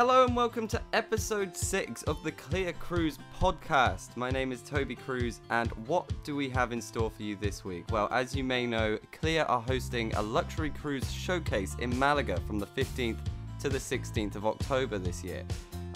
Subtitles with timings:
[0.00, 4.16] Hello and welcome to episode 6 of the CLIA Cruise podcast.
[4.16, 7.66] My name is Toby Cruz, and what do we have in store for you this
[7.66, 7.84] week?
[7.92, 12.58] Well, as you may know, CLIA are hosting a luxury cruise showcase in Malaga from
[12.58, 13.18] the 15th
[13.60, 15.44] to the 16th of October this year.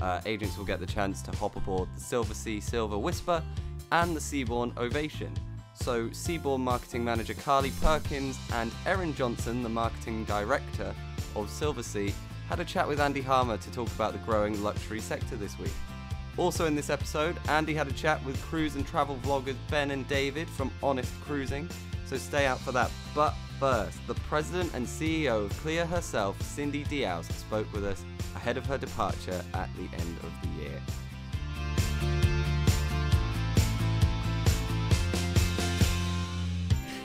[0.02, 3.42] Uh, agents will get the chance to hop aboard the Silversea Silver Whisper
[3.90, 5.32] and the Seabourn Ovation.
[5.72, 10.94] So, Seabourn marketing manager Carly Perkins and Erin Johnson, the marketing director
[11.34, 12.12] of Silversea,
[12.48, 15.72] had a chat with Andy Harmer to talk about the growing luxury sector this week.
[16.36, 20.06] Also in this episode, Andy had a chat with cruise and travel vloggers Ben and
[20.08, 21.68] David from Honest Cruising,
[22.06, 22.90] so stay out for that.
[23.14, 28.04] But first, the president and CEO of CLIA herself, Cindy D'Aoust, spoke with us
[28.34, 30.82] ahead of her departure at the end of the year.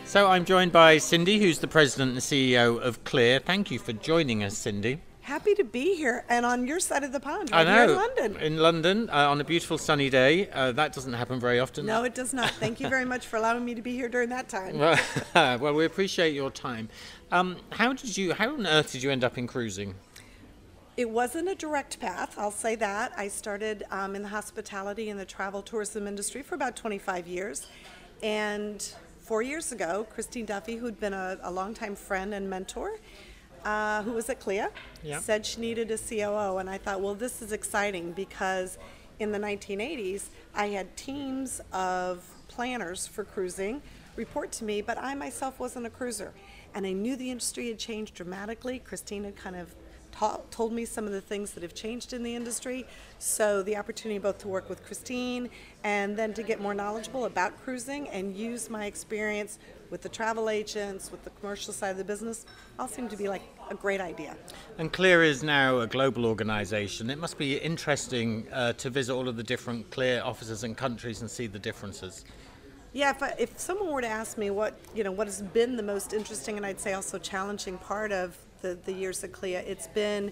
[0.05, 3.41] So I'm joined by Cindy, who's the president and CEO of CLIA.
[3.41, 5.01] Thank you for joining us, Cindy.
[5.29, 7.73] Happy to be here and on your side of the pond, I right know.
[7.73, 8.37] here in London.
[8.41, 10.49] In London, uh, on a beautiful sunny day.
[10.49, 11.85] Uh, that doesn't happen very often.
[11.85, 12.49] No, it does not.
[12.55, 14.79] Thank you very much for allowing me to be here during that time.
[14.79, 14.97] Well,
[15.35, 16.89] well, we appreciate your time.
[17.31, 18.33] Um, how did you?
[18.33, 19.93] How on earth did you end up in cruising?
[20.97, 23.11] It wasn't a direct path, I'll say that.
[23.15, 27.67] I started um, in the hospitality and the travel tourism industry for about 25 years.
[28.23, 28.83] And
[29.21, 32.97] four years ago, Christine Duffy, who'd been a, a longtime friend and mentor,
[33.65, 34.69] uh, who was at CLIA,
[35.03, 35.19] Yeah.
[35.19, 36.57] said she needed a COO.
[36.57, 38.77] And I thought, well, this is exciting because
[39.19, 43.81] in the 1980s, I had teams of planners for cruising
[44.15, 46.33] report to me, but I myself wasn't a cruiser.
[46.73, 48.79] And I knew the industry had changed dramatically.
[48.79, 49.73] Christine had kind of
[50.11, 52.85] ta- told me some of the things that have changed in the industry.
[53.17, 55.49] So the opportunity both to work with Christine
[55.83, 59.57] and then to get more knowledgeable about cruising and use my experience
[59.89, 62.45] with the travel agents, with the commercial side of the business,
[62.77, 64.35] all seemed to be like a great idea.
[64.77, 67.09] And CLIA is now a global organisation.
[67.09, 71.21] It must be interesting uh, to visit all of the different CLIA offices and countries
[71.21, 72.25] and see the differences.
[72.91, 75.75] Yeah, if, I, if someone were to ask me what you know what has been
[75.75, 79.59] the most interesting and I'd say also challenging part of the, the years at CLIA,
[79.59, 80.31] it's been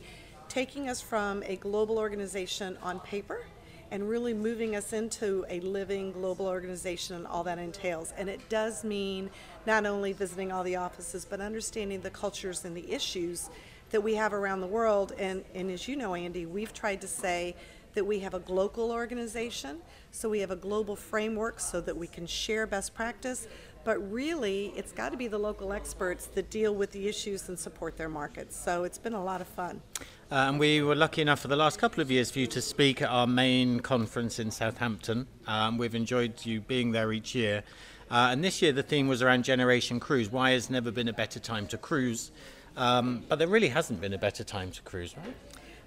[0.50, 3.46] taking us from a global organization on paper
[3.92, 8.14] and really moving us into a living global organization and all that entails.
[8.18, 9.30] And it does mean
[9.66, 13.50] not only visiting all the offices, but understanding the cultures and the issues
[13.90, 15.14] that we have around the world.
[15.18, 17.56] And, and as you know, Andy, we've tried to say
[17.94, 19.80] that we have a global organization,
[20.12, 23.48] so we have a global framework so that we can share best practice.
[23.84, 27.58] But really, it's got to be the local experts that deal with the issues and
[27.58, 28.56] support their markets.
[28.56, 29.82] So it's been a lot of fun.
[30.30, 32.62] Uh, and we were lucky enough for the last couple of years for you to
[32.62, 35.26] speak at our main conference in Southampton.
[35.48, 37.64] Um, we've enjoyed you being there each year.
[38.12, 40.30] Uh, and this year the theme was around Generation Cruise.
[40.30, 42.32] Why has never been a better time to cruise?
[42.76, 45.34] Um, but there really hasn't been a better time to cruise, right?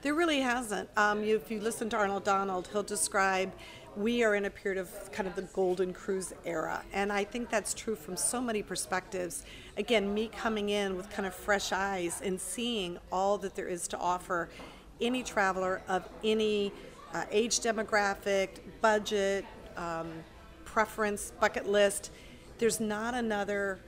[0.00, 0.88] There really hasn't.
[0.96, 3.52] Um, if you listen to Arnold Donald, he'll describe
[4.00, 6.82] we are in a period of kind of the golden cruise era.
[6.92, 9.44] And I think that's true from so many perspectives.
[9.76, 13.86] Again, me coming in with kind of fresh eyes and seeing all that there is
[13.88, 14.48] to offer
[15.02, 16.72] any traveler of any
[17.12, 18.48] uh, age demographic,
[18.80, 19.44] budget,
[19.76, 20.10] um,
[20.64, 22.10] preference, bucket list.
[22.58, 23.80] There's not another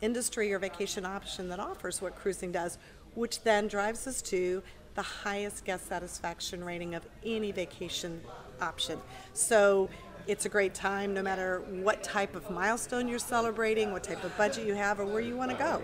[0.00, 2.78] industry or vacation option that offers what cruising does,
[3.14, 4.62] which then drives us to
[4.94, 8.20] the highest guest satisfaction rating of any vacation
[8.60, 9.00] option.
[9.32, 9.88] So
[10.26, 14.36] it's a great time no matter what type of milestone you're celebrating, what type of
[14.36, 15.82] budget you have, or where you want to go.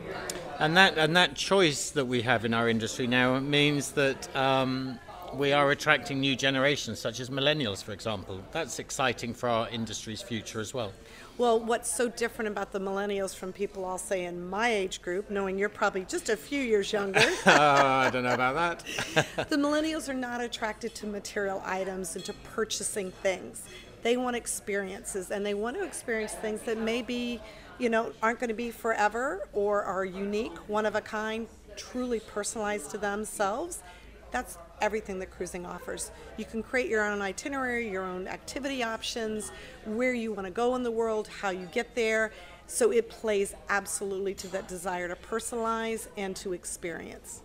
[0.59, 4.99] And that and that choice that we have in our industry now means that um,
[5.34, 8.41] we are attracting new generations, such as millennials, for example.
[8.53, 10.93] That's exciting for our industry's future as well.
[11.37, 15.31] Well, what's so different about the millennials from people I'll say in my age group,
[15.31, 19.27] knowing you're probably just a few years younger, oh, I don't know about that.
[19.49, 23.65] the millennials are not attracted to material items and to purchasing things.
[24.05, 27.41] They want experiences and they want to experience things that maybe,
[27.78, 32.21] you know, aren't going to be forever or are unique, one of a kind, truly
[32.21, 33.83] personalized to themselves.
[34.31, 36.10] That's everything that cruising offers.
[36.37, 39.53] You can create your own itinerary, your own activity options,
[39.84, 42.33] where you want to go in the world, how you get there.
[42.66, 47.43] So it plays absolutely to that desire to personalize and to experience.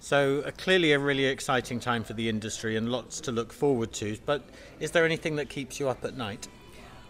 [0.00, 3.92] So uh, clearly a really exciting time for the industry and lots to look forward
[3.94, 4.16] to.
[4.26, 4.42] But
[4.80, 6.48] is there anything that keeps you up at night?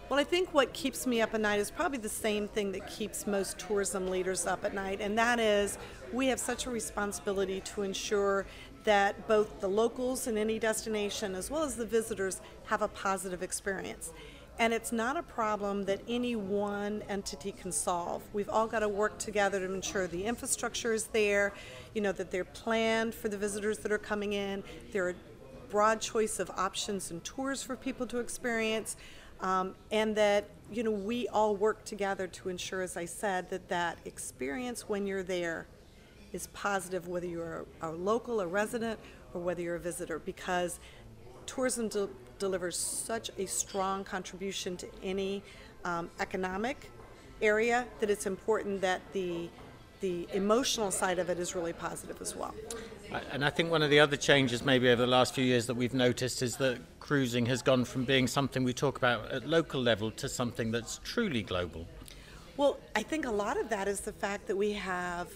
[0.09, 2.87] Well, I think what keeps me up at night is probably the same thing that
[2.87, 5.77] keeps most tourism leaders up at night, and that is
[6.13, 8.45] we have such a responsibility to ensure
[8.87, 13.43] that both the locals in any destination as well as the visitors have a positive
[13.43, 14.13] experience.
[14.59, 18.23] And it's not a problem that any one entity can solve.
[18.31, 21.51] We've all got to work together to ensure the infrastructure is there,
[21.93, 24.63] you know, that they're planned for the visitors that are coming in.
[24.93, 25.15] There are
[25.69, 28.95] broad choice of options and tours for people to experience,
[29.41, 33.67] um, and that you know we all work together to ensure, as I said, that
[33.67, 35.67] that experience when you're there
[36.37, 38.97] is positive, whether you're a, a local, a resident,
[39.33, 40.79] or whether you're a visitor, because
[41.45, 45.41] tourism de- delivers such a strong contribution to any
[45.83, 46.91] um, economic
[47.41, 49.49] area that it's important that the
[49.99, 52.53] the emotional side of it is really positive as well.
[53.31, 55.73] And I think one of the other changes, maybe over the last few years, that
[55.73, 59.81] we've noticed is that cruising has gone from being something we talk about at local
[59.81, 61.87] level to something that's truly global.
[62.57, 65.27] Well, I think a lot of that is the fact that we have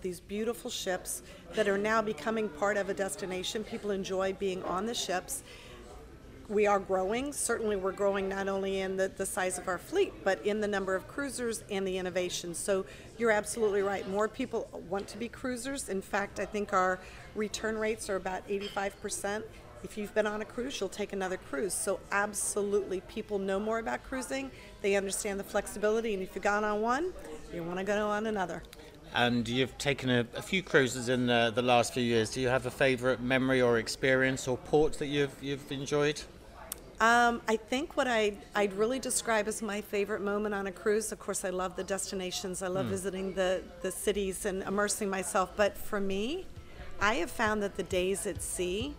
[0.00, 1.22] these beautiful ships
[1.54, 3.62] that are now becoming part of a destination.
[3.62, 5.42] People enjoy being on the ships
[6.48, 7.32] we are growing.
[7.32, 10.68] Certainly, we're growing not only in the, the size of our fleet, but in the
[10.68, 12.54] number of cruisers and the innovation.
[12.54, 12.84] So,
[13.16, 14.08] you're absolutely right.
[14.08, 15.88] More people want to be cruisers.
[15.88, 16.98] In fact, I think our
[17.34, 19.42] return rates are about 85%.
[19.82, 21.74] If you've been on a cruise, you'll take another cruise.
[21.74, 24.50] So, absolutely, people know more about cruising.
[24.82, 27.12] They understand the flexibility, and if you've gone on one,
[27.54, 28.62] you want to go on another.
[29.14, 32.30] And you've taken a, a few cruises in the, the last few years.
[32.30, 36.20] Do you have a favourite memory or experience or port that you've you've enjoyed?
[37.02, 41.10] Um, I think what I'd, I'd really describe as my favorite moment on a cruise,
[41.10, 42.90] of course, I love the destinations, I love mm.
[42.90, 45.50] visiting the, the cities and immersing myself.
[45.56, 46.46] But for me,
[47.00, 48.94] I have found that the days at sea,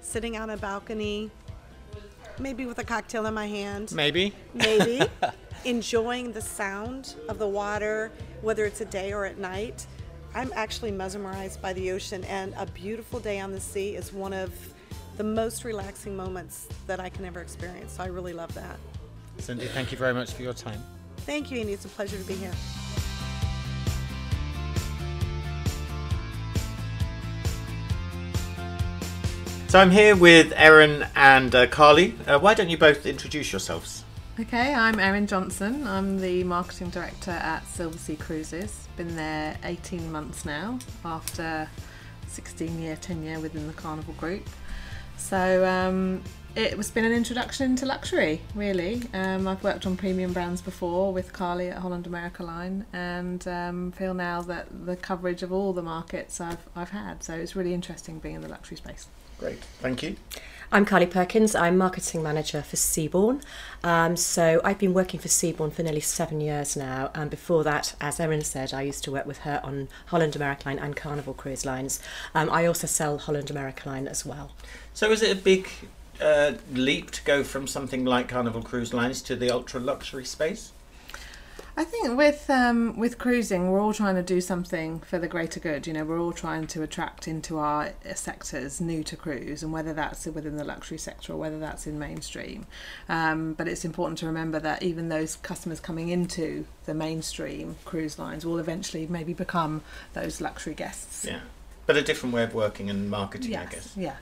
[0.00, 1.30] sitting on a balcony,
[2.38, 5.02] maybe with a cocktail in my hand, maybe, maybe,
[5.64, 8.12] enjoying the sound of the water,
[8.42, 9.86] whether it's a day or at night.
[10.34, 14.32] I'm actually mesmerized by the ocean, and a beautiful day on the sea is one
[14.32, 14.52] of
[15.16, 17.92] the most relaxing moments that I can ever experience.
[17.92, 18.76] So I really love that.
[19.38, 20.82] Cindy, thank you very much for your time.
[21.18, 21.72] Thank you, Andy.
[21.72, 22.52] It's a pleasure to be here.
[29.76, 32.14] So I'm here with Erin and uh, Carly.
[32.26, 34.04] Uh, why don't you both introduce yourselves?
[34.40, 35.86] Okay, I'm Erin Johnson.
[35.86, 38.88] I'm the marketing director at Silversea Cruises.
[38.96, 41.68] Been there 18 months now after
[42.26, 44.48] 16 year tenure within the Carnival Group.
[45.18, 46.22] So um,
[46.54, 49.02] it was been an introduction into luxury, really.
[49.12, 53.92] Um, I've worked on premium brands before with Carly at Holland America Line, and um,
[53.92, 57.22] feel now that the coverage of all the markets I've I've had.
[57.22, 59.08] So it's really interesting being in the luxury space.
[59.38, 60.16] Great, thank you.
[60.72, 61.54] I'm Carly Perkins.
[61.54, 63.40] I'm marketing manager for Seabourn.
[63.84, 67.10] Um, so I've been working for Seabourn for nearly seven years now.
[67.14, 70.68] And before that, as Erin said, I used to work with her on Holland America
[70.68, 72.00] Line and Carnival Cruise Lines.
[72.34, 74.52] Um, I also sell Holland America Line as well.
[74.92, 75.68] So is it a big
[76.20, 80.72] uh, leap to go from something like Carnival Cruise Lines to the ultra luxury space?
[81.78, 85.60] I think with um, with cruising, we're all trying to do something for the greater
[85.60, 85.86] good.
[85.86, 89.72] You know, we're all trying to attract into our uh, sectors new to cruise, and
[89.72, 92.66] whether that's within the luxury sector or whether that's in mainstream.
[93.10, 98.18] Um, but it's important to remember that even those customers coming into the mainstream cruise
[98.18, 99.82] lines will eventually maybe become
[100.14, 101.26] those luxury guests.
[101.26, 101.40] Yeah,
[101.84, 103.96] but a different way of working and marketing, yes, I guess.
[103.98, 104.16] Yeah.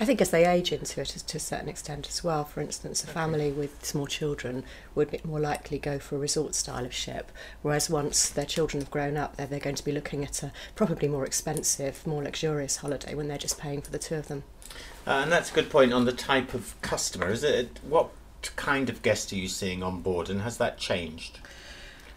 [0.00, 2.44] I think as they age into it to a certain extent as well.
[2.44, 4.64] For instance, a family with small children
[4.96, 7.30] would be more likely go for a resort style of ship,
[7.62, 10.52] whereas once their children have grown up, they're, they're going to be looking at a
[10.74, 14.42] probably more expensive, more luxurious holiday when they're just paying for the two of them.
[15.06, 17.30] Uh, and that's a good point on the type of customer.
[17.30, 18.10] Is it what
[18.56, 21.38] kind of guest are you seeing on board, and has that changed?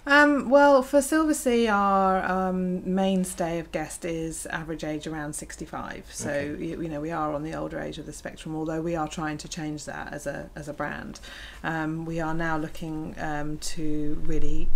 [0.09, 6.05] Um, well, for Silversea, our um, mainstay of guest is average age around 65.
[6.13, 6.63] So, okay.
[6.63, 9.09] you, you, know, we are on the older age of the spectrum, although we are
[9.09, 11.19] trying to change that as a, as a brand.
[11.61, 14.69] Um, we are now looking um, to really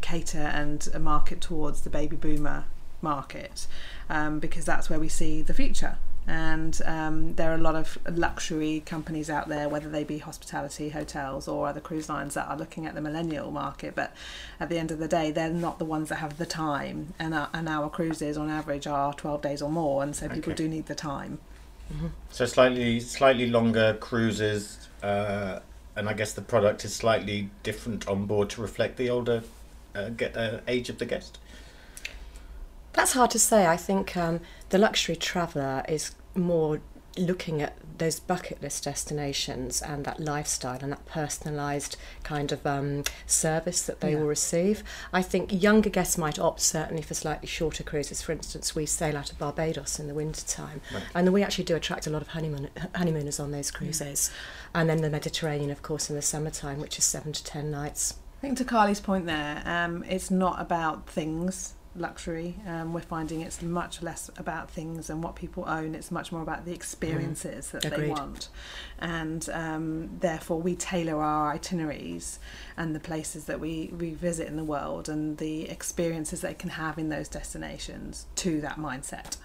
[0.00, 2.64] cater and market towards the baby boomer
[3.02, 3.66] market
[4.08, 7.96] um, because that's where we see the future and um, there are a lot of
[8.06, 12.56] luxury companies out there, whether they be hospitality, hotels, or other cruise lines that are
[12.56, 13.94] looking at the millennial market.
[13.94, 14.12] But
[14.60, 17.34] at the end of the day, they're not the ones that have the time, and
[17.34, 20.34] our, and our cruises on average are 12 days or more, and so okay.
[20.34, 21.38] people do need the time.
[21.92, 22.08] Mm-hmm.
[22.30, 25.60] So slightly slightly longer cruises, uh,
[25.96, 29.42] and I guess the product is slightly different on board to reflect the older
[29.94, 31.38] uh, get, uh, age of the guest.
[32.98, 33.64] That's hard to say.
[33.68, 34.40] I think um,
[34.70, 36.80] the luxury traveller is more
[37.16, 43.04] looking at those bucket list destinations and that lifestyle and that personalised kind of um,
[43.24, 44.18] service that they Yeah.
[44.18, 44.82] will receive.
[45.12, 48.20] I think younger guests might opt certainly for slightly shorter cruises.
[48.20, 50.80] For instance, we sail out of Barbados in the winter time,
[51.14, 54.32] and we actually do attract a lot of honeymoon, honeymooners on those cruises.
[54.74, 58.14] And then the Mediterranean, of course, in the summertime, which is seven to ten nights.
[58.38, 62.56] I think to Carly's point there, um, it's not about things, luxury.
[62.66, 65.94] Um, we're finding it's much less about things and what people own.
[65.94, 68.48] It's much more about the experiences that they want.
[68.98, 72.38] And um, therefore, we tailor our itineraries
[72.76, 76.70] and the places that we, we visit in the world and the experiences they can
[76.70, 79.36] have in those destinations to that mindset.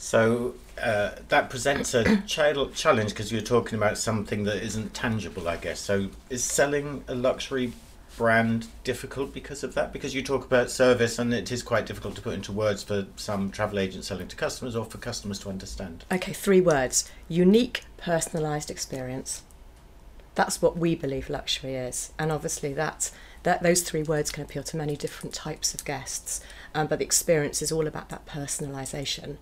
[0.00, 5.46] So uh, that presents a chal- challenge because you're talking about something that isn't tangible,
[5.46, 5.78] I guess.
[5.78, 7.74] So is selling a luxury
[8.16, 9.92] brand difficult because of that?
[9.92, 13.06] Because you talk about service and it is quite difficult to put into words for
[13.16, 16.04] some travel agents selling to customers or for customers to understand.
[16.12, 19.42] Okay, three words unique, personalised experience.
[20.34, 22.12] That's what we believe luxury is.
[22.18, 23.10] And obviously, that,
[23.42, 26.40] that those three words can appeal to many different types of guests.
[26.74, 29.36] Um, but the experience is all about that personalisation.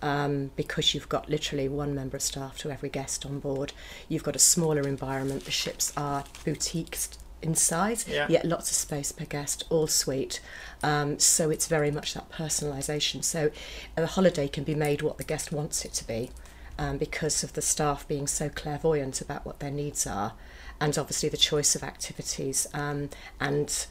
[0.00, 3.72] Um, because you've got literally one member of staff to every guest on board.
[4.08, 5.44] You've got a smaller environment.
[5.44, 7.08] The ships are boutiques
[7.42, 8.26] in size, Yeah.
[8.28, 10.40] yet lots of space per guest, all suite.
[10.82, 13.22] Um, so it's very much that personalisation.
[13.24, 13.50] So
[13.96, 16.30] the holiday can be made what the guest wants it to be
[16.78, 20.32] um, because of the staff being so clairvoyant about what their needs are,
[20.80, 23.86] and obviously the choice of activities um, and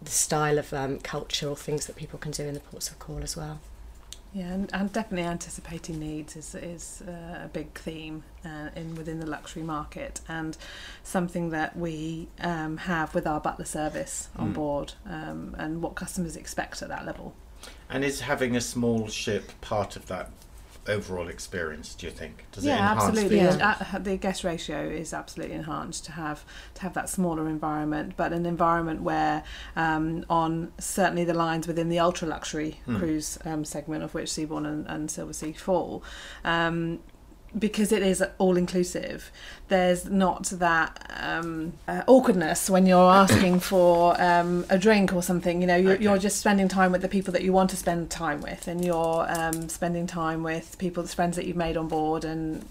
[0.00, 2.98] the style of um, culture or things that people can do in the ports of
[2.98, 3.60] call as well.
[4.34, 9.20] Yeah, and, and definitely anticipating needs is is uh, a big theme uh, in within
[9.20, 10.56] the luxury market, and
[11.02, 14.54] something that we um, have with our butler service on Mm.
[14.54, 17.34] board, um, and what customers expect at that level.
[17.90, 20.30] And is having a small ship part of that
[20.88, 22.44] overall experience, do you think?
[22.52, 23.38] Does yeah, it enhance absolutely.
[23.38, 23.56] things?
[23.56, 23.76] Yeah.
[23.92, 28.32] Uh, the guest ratio is absolutely enhanced to have to have that smaller environment, but
[28.32, 29.44] an environment where,
[29.76, 32.96] um, on certainly the lines within the ultra luxury Hmm.
[32.98, 36.02] cruise um, segment of which Seabourn and, and Silversea fall,
[36.44, 36.98] um,
[37.58, 39.30] because it is all inclusive.
[39.68, 45.60] There's not that um, uh, awkwardness when you're asking for um, a drink or something.
[45.60, 46.02] You know, you're, Okay.
[46.04, 48.84] you're just spending time with the people that you want to spend time with, and
[48.84, 52.64] you're um, spending time with people, the friends that you've made on board, and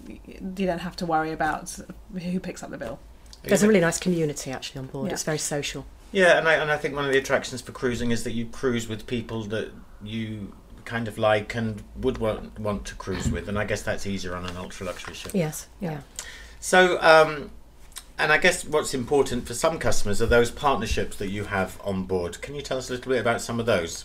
[0.56, 1.78] you don't have to worry about
[2.20, 2.98] who picks up the bill.
[3.44, 5.08] There's a really nice community actually on board.
[5.08, 5.14] Yeah.
[5.14, 5.84] It's very social.
[6.12, 8.46] Yeah, and I and I think one of the attractions for cruising is that you
[8.46, 9.72] cruise with people that
[10.04, 10.52] you
[10.84, 14.34] kind of like and would want want to cruise with, and I guess that's easier
[14.34, 15.32] on an ultra luxury ship.
[15.34, 15.68] Yes.
[15.80, 15.92] Yeah.
[15.92, 16.00] yeah.
[16.60, 17.50] So, um,
[18.18, 22.04] and I guess what's important for some customers are those partnerships that you have on
[22.04, 22.40] board.
[22.40, 24.04] Can you tell us a little bit about some of those?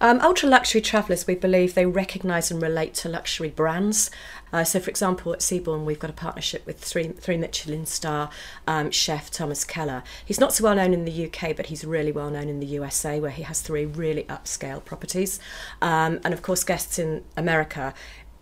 [0.00, 4.10] Um, ultra luxury travellers, we believe they recognise and relate to luxury brands.
[4.52, 8.30] Uh, so, for example, at Seabourn, we've got a partnership with three, three Michelin star
[8.66, 10.02] um, chef Thomas Keller.
[10.24, 12.66] He's not so well known in the UK, but he's really well known in the
[12.66, 15.40] USA, where he has three really upscale properties.
[15.82, 17.94] Um, and of course, guests in America.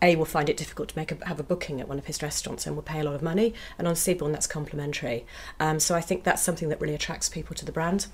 [0.04, 2.21] A will find it difficult to make a, have a booking at one of his
[2.25, 3.54] restaurants and will pay a lot of money.
[3.78, 5.25] And on Seabourn, that's complimentary.
[5.61, 8.09] Um, so I think that's something that really attracts people to the brand.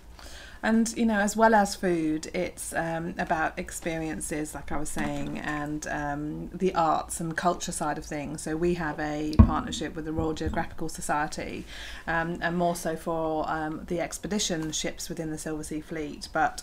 [0.62, 5.38] And you know, as well as food, it's um, about experiences, like I was saying,
[5.38, 8.42] and um, the arts and culture side of things.
[8.42, 11.64] So we have a partnership with the Royal Geographical Society,
[12.06, 16.62] um, and more so for um, the expedition ships within the Silversea Fleet, but.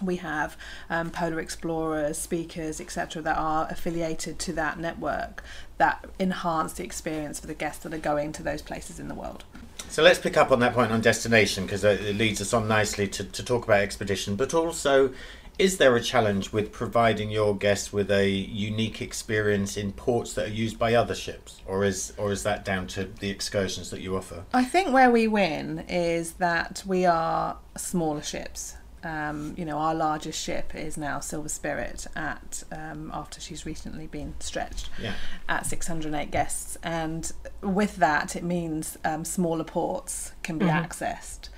[0.00, 0.56] We have
[0.90, 5.44] um, polar explorers, speakers, etc., that are affiliated to that network
[5.78, 9.14] that enhance the experience for the guests that are going to those places in the
[9.14, 9.44] world.
[9.92, 13.06] So let's pick up on that point on destination because it leads us on nicely
[13.08, 15.12] to, to talk about expedition, but also.
[15.58, 20.46] Is there a challenge with providing your guests with a unique experience in ports that
[20.46, 24.00] are used by other ships, or is or is that down to the excursions that
[24.00, 24.44] you offer?
[24.54, 28.76] I think where we win is that we are smaller ships.
[29.04, 34.06] Um, you know, our largest ship is now Silver Spirit at um, after she's recently
[34.06, 35.14] been stretched Yeah.
[35.48, 37.32] at 608 guests, and
[37.62, 40.86] with that, it means um, smaller ports can be Mhm.
[40.88, 41.48] accessed.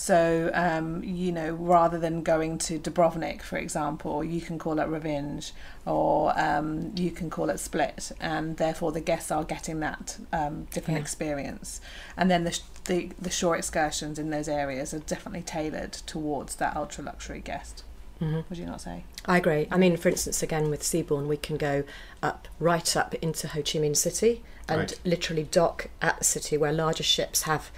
[0.00, 4.86] So, um, you know, rather than going to Dubrovnik, for example, you can call it
[4.86, 5.50] Rovinj
[5.86, 10.68] or um, you can call it Split, and therefore the guests are getting that um,
[10.70, 11.02] different Yeah.
[11.02, 11.80] experience.
[12.16, 16.54] And then the, sh- the the shore excursions in those areas are definitely tailored towards
[16.56, 17.82] that ultra luxury guest.
[18.20, 19.02] hmm Would you not say?
[19.26, 19.66] I agree.
[19.68, 21.82] I mean, for instance, again with Seabourn, we can go
[22.22, 25.00] up right up into Ho Chi Minh City and Right.
[25.04, 27.72] literally dock at the city where larger ships have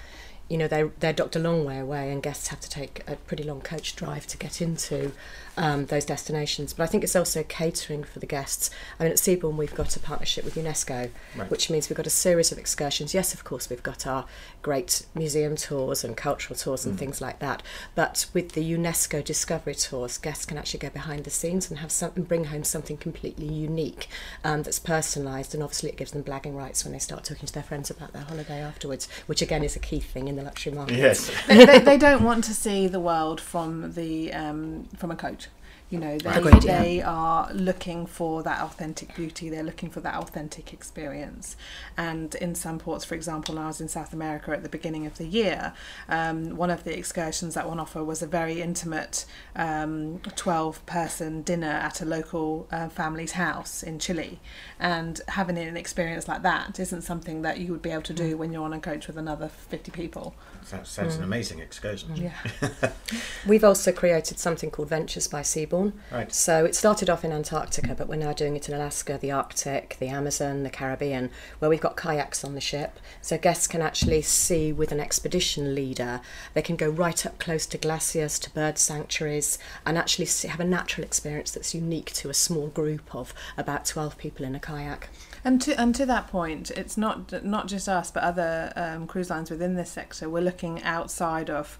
[0.50, 3.44] you know, they're, they're a long way away, and guests have to take a pretty
[3.44, 5.12] long coach drive to get into
[5.60, 6.72] um, those destinations.
[6.72, 8.70] But I think it's also catering for the guests.
[8.98, 11.50] I mean, at Seabourn, we've got a partnership with UNESCO, Right.
[11.50, 13.12] which means we've got a series of excursions.
[13.14, 14.24] Yes, of course, we've got our
[14.62, 17.62] great museum tours and cultural tours and things like that.
[17.94, 21.92] But with the UNESCO Discovery Tours, guests can actually go behind the scenes and have
[21.92, 24.08] some, and bring home something completely unique
[24.42, 25.52] um, that's personalised.
[25.52, 28.12] And obviously, it gives them blagging rights when they start talking to their friends about
[28.14, 30.96] their holiday afterwards, which again is a key thing in the luxury market.
[30.96, 31.30] Yes.
[31.46, 35.48] they, they, they don't want to see the world from the um, from a coach.
[35.90, 36.82] You know, they, Agreed, yeah.
[36.82, 39.50] they are looking for that authentic beauty.
[39.50, 41.56] They're looking for that authentic experience.
[41.96, 45.04] And in some ports, for example, when I was in South America at the beginning
[45.06, 45.72] of the year,
[46.08, 49.24] um, one of the excursions that one offer was a very intimate
[49.56, 54.38] um, 12 person dinner at a local uh, family's house in Chile.
[54.78, 58.16] And having an experience like that isn't something that you would be able to Mm.
[58.16, 60.34] do when you're on a coach with another 50 people.
[60.64, 62.14] Sounds, sounds an amazing excursion.
[62.16, 62.32] Yeah.
[63.46, 65.42] We've also created something called Ventures by
[65.80, 65.92] Seabourn.
[66.10, 66.32] Right.
[66.32, 69.96] So it started off in Antarctica, but we're now doing it in Alaska, the Arctic,
[70.00, 72.98] the Amazon, the Caribbean, where we've got kayaks on the ship.
[73.20, 76.20] So guests can actually see with an expedition leader.
[76.54, 80.60] They can go right up close to glaciers, to bird sanctuaries, and actually see, have
[80.60, 84.60] a natural experience that's unique to a small group of about 12 people in a
[84.60, 85.08] kayak.
[85.42, 89.30] And to and to that point, it's not not just us, but other um, cruise
[89.30, 90.28] lines within this sector.
[90.28, 91.78] We're looking outside of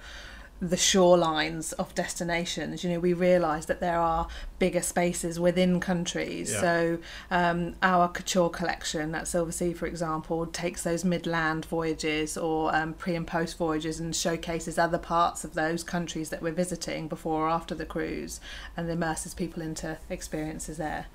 [0.61, 2.85] the shorelines of destinations.
[2.85, 6.53] You know, we realise that there are bigger spaces within countries.
[6.53, 6.61] Yeah.
[6.61, 6.99] So
[7.31, 13.15] um, our couture collection at Silversea, for example, takes those midland voyages or um, pre
[13.15, 17.49] and post voyages and showcases other parts of those countries that we're visiting before or
[17.49, 18.41] after the cruise,
[18.77, 21.07] and immerses people into experiences there.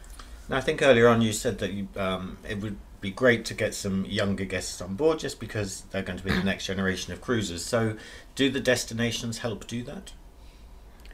[0.50, 3.54] Now, I think earlier on you said that you, um, it would be great to
[3.54, 7.14] get some younger guests on board just because they're going to be the next generation
[7.14, 7.64] of cruisers.
[7.64, 7.96] So,
[8.34, 10.12] do the destinations help do that?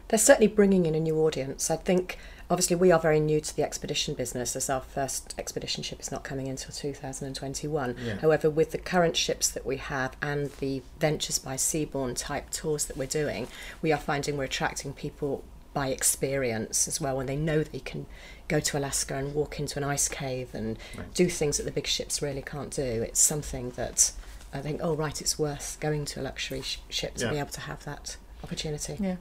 [0.08, 1.70] They're certainly bringing in a new audience.
[1.70, 2.18] I think,
[2.50, 6.12] obviously, we are very new to the expedition business as our first expedition ship is
[6.12, 7.96] not coming until 2021.
[8.06, 8.18] Yeah.
[8.20, 12.86] However, with the current ships that we have and the Ventures by Seabourn type tours
[12.86, 13.48] that we're doing,
[13.82, 18.06] we are finding we're attracting people by experience as well when they know they can
[18.48, 21.14] go to Alaska and walk into an ice cave and Right.
[21.14, 22.84] do things that the big ships really can't do.
[22.84, 24.12] It's something that
[24.54, 27.52] I think, oh, right, it's worth going to a luxury sh- ship to be able
[27.52, 28.98] to have that opportunity.
[29.00, 29.16] Yeah.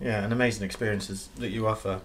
[0.00, 2.00] Yeah, and amazing experiences that you offer.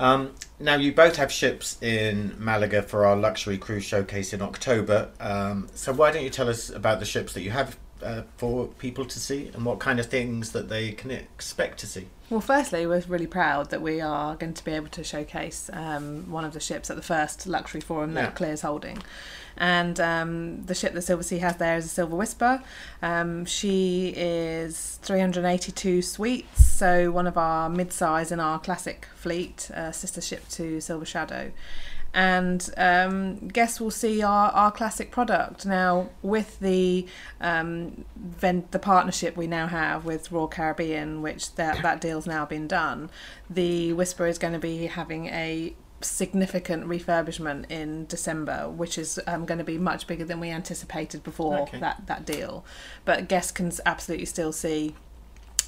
[0.00, 5.10] Um, now, you both have ships in Malaga for our luxury cruise showcase in October.
[5.20, 8.66] Um, so, why don't you tell us about the ships that you have uh, for
[8.68, 12.06] people to see and what kind of things that they can expect to see?
[12.30, 16.30] Well, firstly, we're really proud that we are going to be able to showcase um,
[16.30, 18.30] one of the ships at the first luxury forum that Yeah.
[18.32, 18.98] CLIA's holding.
[19.56, 22.62] And um, the ship that Silversea has there is a Silver Whisper.
[23.02, 29.90] Um, she is 382 suites, so one of our mid-size in our classic fleet, uh,
[29.90, 31.50] sister ship to Silver Shadow.
[32.14, 37.06] And um, guests will see our, our classic product now with the
[37.40, 42.44] um, ven- the partnership we now have with Royal Caribbean, which that that deal's now
[42.46, 43.10] been done.
[43.50, 49.44] The Whisper is going to be having a significant refurbishment in December, which is um,
[49.44, 51.78] going to be much bigger than we anticipated before Okay.
[51.80, 52.64] that that deal.
[53.04, 54.94] But guests can absolutely still see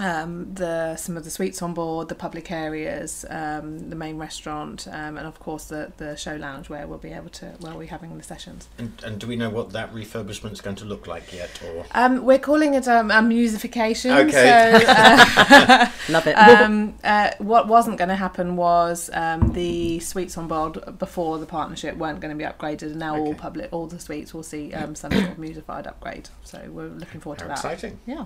[0.01, 4.89] um, the some of the suites on board, the public areas, um, the main restaurant,
[4.91, 7.87] um, and of course the the show lounge where we'll be able to where we're
[7.87, 8.69] having the sessions.
[8.79, 11.51] And, and do we know what that refurbishment is going to look like yet?
[11.63, 14.11] Or Um, we're calling it um, a musification.
[14.13, 14.81] Okay.
[14.85, 16.33] So, uh, Love it.
[16.33, 21.47] um, uh, what wasn't going to happen was um, the suites on board before the
[21.47, 24.73] partnership weren't going to be upgraded, and now all public, all the suites will see
[24.73, 26.29] um, some sort of musified upgrade.
[26.45, 27.59] So we're looking forward how to that.
[27.73, 28.01] exciting!
[28.07, 28.25] Yeah.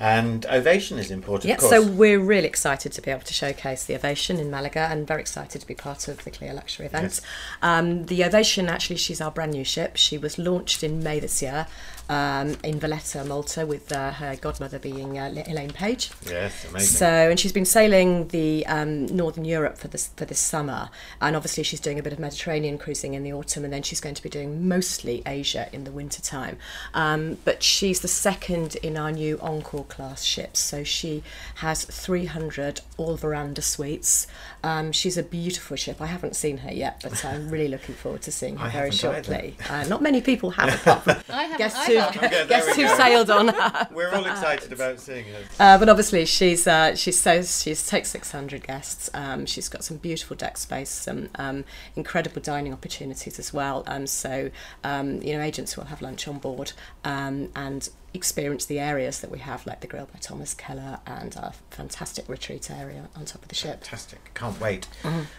[0.00, 3.94] And ovation is important, Yeah, so we're really excited to be able to showcase the
[3.94, 7.20] Ovation in Malaga and very excited to be part of the CLIA Luxury event.
[7.60, 9.96] Um, the Ovation, actually, she's our brand new ship.
[9.96, 11.66] She was launched in May this year
[12.10, 16.10] um, in Valletta, Malta, with uh, her godmother being uh, Elaine Paige.
[16.26, 16.96] yes, amazing.
[16.98, 21.36] So, and she's been sailing the um, Northern Europe for this for this summer, and
[21.36, 24.16] obviously she's doing a bit of Mediterranean cruising in the autumn, and then she's going
[24.16, 26.58] to be doing mostly Asia in the winter time.
[26.94, 31.22] Um, but she's the second in our new Encore class ships, so she
[31.56, 34.26] has 300 all veranda suites.
[34.64, 36.00] Um, she's a beautiful ship.
[36.00, 38.90] I haven't seen her yet, but I'm really looking forward to seeing her I very
[38.90, 39.56] shortly.
[39.68, 41.99] Uh, not many people have, apart from I haven't guests either.
[41.99, 42.96] who Okay, there guests we who go.
[42.96, 43.88] sailed on her.
[43.94, 45.40] We're all excited about seeing her.
[45.58, 49.10] Uh, but obviously, she's uh, she's so she's takes six hundred guests.
[49.14, 51.64] Um, she's got some beautiful deck space, some um,
[51.96, 53.84] incredible dining opportunities as well.
[53.86, 54.50] Um, so
[54.84, 56.72] um, you know, agents will have lunch on board,
[57.04, 61.36] um, and experience the areas that we have, like the Grill by Thomas Keller and
[61.36, 63.84] our fantastic retreat area on top of the ship.
[63.84, 64.32] Fantastic.
[64.34, 64.88] Can't wait.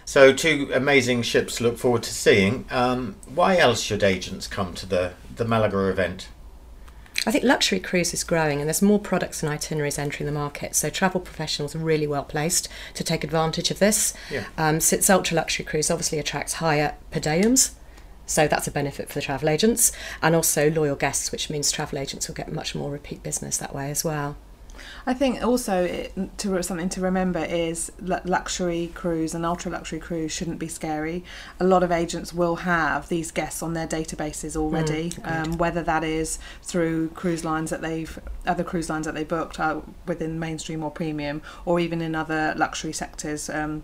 [0.05, 2.65] So, two amazing ships look forward to seeing.
[2.71, 6.29] Um, why else should agents come to the, the Malaga event?
[7.25, 10.75] I think luxury cruise is growing and there's more products and itineraries entering the market.
[10.75, 14.13] So travel professionals are really well placed to take advantage of this.
[14.31, 14.45] Yeah.
[14.57, 17.71] Um, since ultra luxury cruise obviously attracts higher per diems.
[18.25, 21.99] So that's a benefit for the travel agents and also loyal guests, which means travel
[21.99, 24.37] agents will get much more repeat business that way as well.
[25.05, 30.31] I think also it, to something to remember is luxury cruise and ultra luxury cruise
[30.31, 31.23] shouldn't be scary.
[31.59, 36.03] A lot of agents will have these guests on their databases already, um, whether that
[36.03, 40.83] is through cruise lines that they've other cruise lines that they booked uh, within mainstream
[40.83, 43.49] or premium, or even in other luxury sectors.
[43.49, 43.83] Um,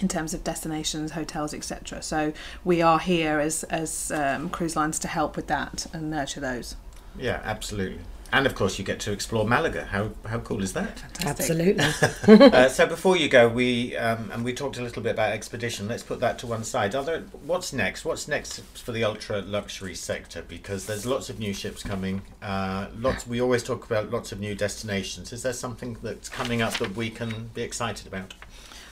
[0.00, 2.02] in terms of destinations, hotels, etc.
[2.02, 2.32] So
[2.64, 6.74] we are here as as um, cruise lines to help with that and nurture those.
[7.16, 8.00] Yeah, absolutely.
[8.32, 9.84] And of course, you get to explore Malaga.
[9.84, 10.98] How, how cool is that?
[10.98, 11.78] Fantastic.
[11.78, 12.46] Absolutely.
[12.52, 15.86] uh, so before you go, we um, and we talked a little bit about expedition.
[15.86, 16.94] Let's put that to one side.
[16.94, 18.04] Are there, what's next?
[18.04, 20.42] What's next for the ultra luxury sector?
[20.42, 22.22] Because there's lots of new ships coming.
[22.42, 23.26] Uh, lots.
[23.26, 25.32] We always talk about lots of new destinations.
[25.32, 28.34] Is there something that's coming up that we can be excited about?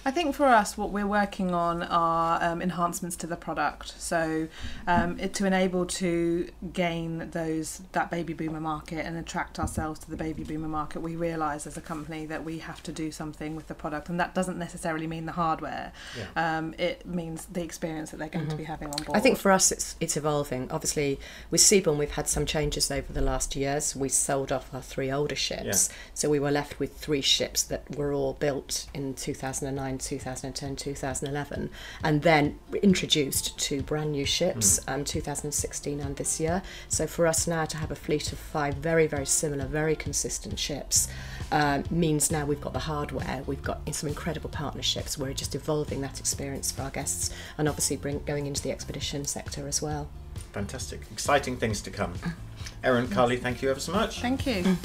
[0.04, 4.00] I think for us, what we're working on are um, enhancements to the product.
[4.00, 4.48] So,
[4.86, 10.10] um, it, to enable to gain those that baby boomer market and attract ourselves to
[10.10, 13.54] the baby boomer market, we realise as a company that we have to do something
[13.54, 15.92] with the product, and that doesn't necessarily mean the hardware.
[16.16, 16.58] Yeah.
[16.58, 19.16] Um, it means the experience that they're going to be having on board.
[19.16, 20.70] I think for us it's it's evolving.
[20.70, 23.94] Obviously, with Seabourn we've had some changes over the last years.
[23.94, 27.96] We sold off our three older ships, so we were left with three ships that
[27.96, 31.70] were all built in 2009, 2010, 2011,
[32.02, 36.62] and then introduced two brand new ships, um, 2016 and this year.
[36.88, 40.58] So for us now to have a fleet of five very very similar, very consistent
[40.58, 41.08] ships.
[41.50, 45.18] Um, means now we've got the hardware, we've got some incredible partnerships.
[45.18, 49.24] We're just evolving that experience for our guests, and obviously bring, going into the expedition
[49.24, 50.08] sector as well.
[50.52, 52.14] Fantastic, exciting things to come.
[52.84, 54.20] Erin, Carly, thank you ever so much.
[54.20, 54.76] Thank you.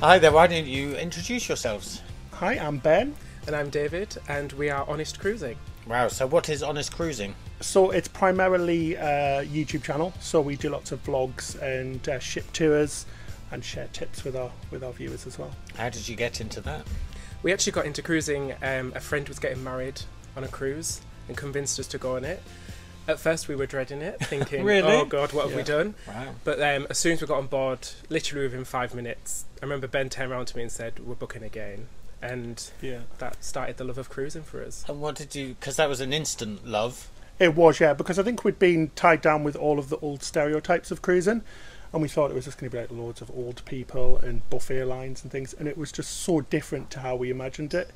[0.00, 0.30] Hi there.
[0.30, 2.02] Why don't you introduce yourselves?
[2.32, 3.14] Hi, I'm Ben.
[3.46, 5.56] And I'm David, and we are Honest Cruising.
[5.86, 6.08] Wow.
[6.08, 7.34] So, what is honest cruising?
[7.62, 10.12] So it's primarily a YouTube channel.
[10.20, 13.06] So we do lots of vlogs and uh, ship tours
[13.50, 15.52] and share tips with our with our viewers as well.
[15.78, 16.86] How did you get into that?
[17.42, 18.52] We actually got into cruising.
[18.62, 20.02] Um, a friend was getting married
[20.36, 22.42] on a cruise and convinced us to go on it.
[23.08, 24.92] At first, we were dreading it, thinking, Really?
[24.92, 26.34] "Oh God, what have we done?" Wow.
[26.44, 29.86] But um, as soon as we got on board, literally within five minutes, I remember
[29.86, 31.88] Ben turned around to me and said, "We're booking again,"
[32.20, 34.84] and Yeah, that started the love of cruising for us.
[34.88, 35.56] And what did you?
[35.60, 37.08] Because that was an instant love.
[37.38, 40.22] It was, yeah, because I think we'd been tied down with all of the old
[40.22, 41.42] stereotypes of cruising,
[41.92, 44.48] and we thought it was just going to be like loads of old people and
[44.48, 47.90] buffet lines and things, and it was just so different to how we imagined it.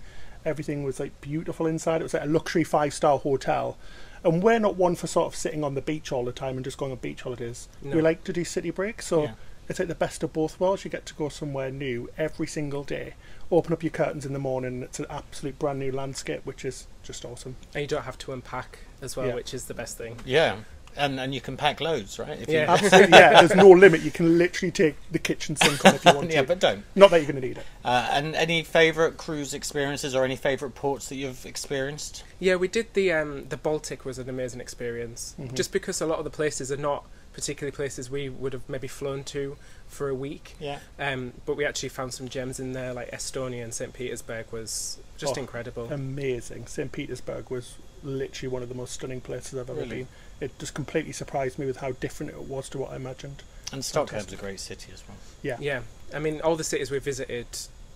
[0.44, 2.00] Everything was like beautiful inside.
[2.00, 3.76] It was like a luxury five star hotel,
[4.24, 6.64] and we're not one for sort of sitting on the beach all the time and
[6.64, 7.68] just going on beach holidays.
[7.82, 7.96] No.
[7.96, 9.32] We like to do city breaks, so Yeah.
[9.68, 10.84] it's like the best of both worlds.
[10.84, 13.14] You get to go somewhere new every single day.
[13.50, 16.86] Open up your curtains in the morning, it's an absolute brand new landscape, which is
[17.02, 17.56] just awesome.
[17.74, 19.34] And you don't have to unpack as well, Yeah.
[19.34, 20.18] which is the best thing.
[20.24, 20.58] Yeah.
[20.96, 22.38] And and you can pack loads, right?
[22.40, 22.62] If Yeah.
[22.62, 23.38] You, Absolutely, yeah.
[23.40, 24.02] There's no limit.
[24.02, 26.48] You can literally take the kitchen sink on if you want yeah, to.
[26.48, 26.84] but don't.
[26.94, 27.66] Not that you're going to need it.
[27.84, 32.24] Uh, and any favourite cruise experiences or any favourite ports that you've experienced?
[32.38, 35.34] Yeah, we did the um, the Baltic was an amazing experience.
[35.40, 35.54] Mm-hmm.
[35.54, 38.88] Just because a lot of the places are not particularly places we would have maybe
[38.88, 40.56] flown to for a week.
[40.58, 40.80] Yeah.
[40.98, 43.92] Um, but we actually found some gems in there, like Estonia and St.
[43.92, 45.92] Petersburg was just Oh, incredible.
[45.92, 46.66] Amazing.
[46.66, 46.90] St.
[46.90, 49.96] Petersburg was literally one of the most stunning places I've ever Really?
[49.98, 50.08] been.
[50.40, 53.42] It just completely surprised me with how different it was to what I imagined.
[53.72, 55.16] And Stockholm's a great city as well.
[55.42, 55.56] Yeah.
[55.60, 55.82] yeah,
[56.14, 57.46] I mean, all the cities we visited,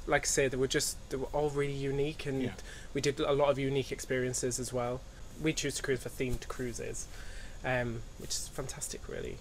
[0.07, 2.53] like I say, they were just they were all really unique, and Yeah.
[2.93, 5.01] we did a lot of unique experiences as well.
[5.43, 7.07] We choose to cruise for themed cruises,
[7.65, 9.39] um, which is fantastic, really.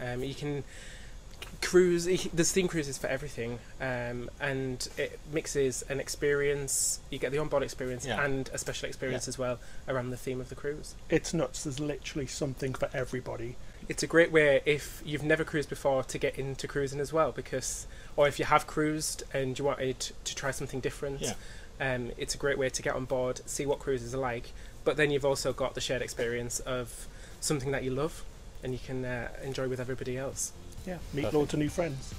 [0.00, 0.64] Um, you can
[1.60, 2.04] cruise.
[2.32, 7.00] There's theme cruises for everything, um, and it mixes an experience.
[7.10, 8.22] You get the onboard experience Yeah.
[8.24, 9.30] and a special experience Yeah.
[9.30, 10.94] as well around the theme of the cruise.
[11.10, 11.64] It's nuts.
[11.64, 13.56] There's literally something for everybody.
[13.88, 17.32] It's a great way if you've never cruised before to get into cruising as well,
[17.32, 21.34] because or if you have cruised and you wanted to try something different, Yeah.
[21.80, 24.50] um, it's a great way to get on board, see what cruises are like.
[24.84, 27.06] But then you've also got the shared experience of
[27.40, 28.24] something that you love
[28.62, 30.52] and you can uh, enjoy with everybody else.
[30.86, 31.34] Yeah, meet Perfect.
[31.34, 32.14] loads of new friends.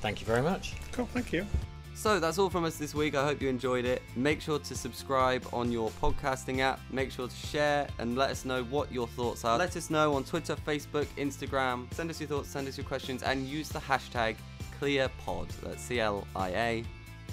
[0.00, 0.74] Thank you very much.
[0.92, 1.46] Cool, thank you.
[1.94, 3.14] So that's all from us this week.
[3.14, 4.02] I hope you enjoyed it.
[4.16, 6.80] Make sure to subscribe on your podcasting app.
[6.90, 9.58] Make sure to share and let us know what your thoughts are.
[9.58, 11.92] Let us know on Twitter, Facebook, Instagram.
[11.94, 14.36] Send us your thoughts, send us your questions, and use the hashtag
[14.80, 15.48] CliaPod.
[15.62, 16.84] That's C L I A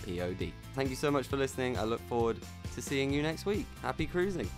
[0.05, 0.53] P O D.
[0.75, 1.77] Thank you so much for listening.
[1.77, 2.37] I look forward
[2.75, 3.65] to seeing you next week.
[3.81, 4.49] Happy cruising.